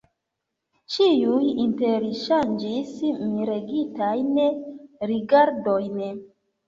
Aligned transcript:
Ĉiuj 0.93 1.49
interŝanĝis 1.65 2.95
miregitajn 3.35 4.33
rigardojn. 5.13 6.01